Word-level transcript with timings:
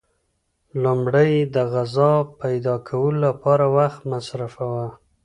لومړی 0.83 1.27
یې 1.37 1.43
د 1.55 1.57
غذا 1.73 2.11
پیدا 2.41 2.75
کولو 2.87 3.19
لپاره 3.27 3.65
وخت 3.77 4.01
مصرفاوه. 4.11 4.87